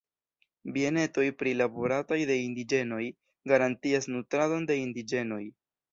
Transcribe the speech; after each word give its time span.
Bienetoj 0.77 1.25
prilaborataj 1.41 2.19
de 2.31 2.37
indiĝenoj 2.45 3.03
garantias 3.53 4.09
nutradon 4.15 4.67
de 4.73 4.79
indiĝenoj. 4.87 5.43